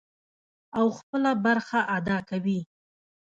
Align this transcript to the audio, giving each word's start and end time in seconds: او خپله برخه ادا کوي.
او 0.77 0.85
خپله 0.97 1.31
برخه 1.45 1.79
ادا 1.97 2.17
کوي. 2.29 2.59